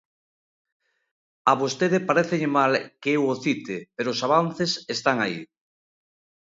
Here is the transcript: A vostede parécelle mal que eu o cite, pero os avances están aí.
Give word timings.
A 1.51 1.53
vostede 1.61 1.99
parécelle 2.09 2.49
mal 2.57 2.71
que 3.01 3.09
eu 3.17 3.23
o 3.33 3.35
cite, 3.43 3.75
pero 3.95 4.09
os 4.15 4.23
avances 4.27 4.71
están 4.95 5.17
aí. 5.25 5.39